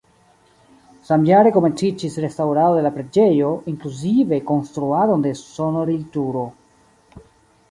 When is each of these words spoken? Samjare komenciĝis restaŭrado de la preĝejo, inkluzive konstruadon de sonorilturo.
Samjare 1.09 1.51
komenciĝis 1.57 2.17
restaŭrado 2.25 2.79
de 2.79 2.85
la 2.87 2.93
preĝejo, 2.95 3.51
inkluzive 3.73 4.41
konstruadon 4.49 5.27
de 5.29 5.35
sonorilturo. 5.47 6.49